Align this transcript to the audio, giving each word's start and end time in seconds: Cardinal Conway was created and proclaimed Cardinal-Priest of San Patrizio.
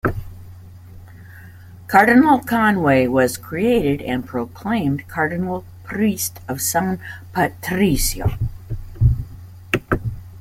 Cardinal 1.85 2.39
Conway 2.39 3.05
was 3.05 3.37
created 3.37 4.01
and 4.01 4.25
proclaimed 4.25 5.07
Cardinal-Priest 5.07 6.39
of 6.47 6.59
San 6.59 6.99
Patrizio. 7.33 8.33